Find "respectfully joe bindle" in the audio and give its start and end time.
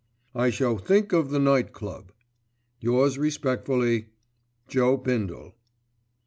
3.19-5.53